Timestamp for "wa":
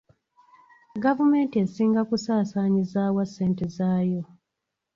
3.15-3.25